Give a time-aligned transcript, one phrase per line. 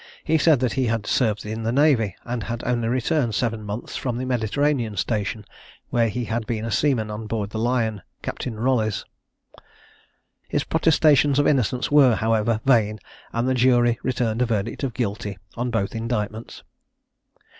[0.23, 3.95] He said that he had served in the navy, and had only returned seven months
[3.95, 5.45] from the Mediterranean station,
[5.91, 9.05] where he had been a seaman on board the Lion, Captain Rolles.
[10.49, 12.97] His protestations of innocence were, however, vain,
[13.31, 16.63] and the jury returned a verdict of Guilty on both indictments.